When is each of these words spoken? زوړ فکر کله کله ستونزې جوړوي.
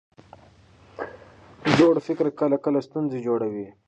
زوړ 1.75 1.95
فکر 2.07 2.25
کله 2.39 2.57
کله 2.65 2.79
ستونزې 2.87 3.19
جوړوي. 3.27 3.67